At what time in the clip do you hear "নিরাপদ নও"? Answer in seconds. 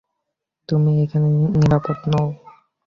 1.53-2.27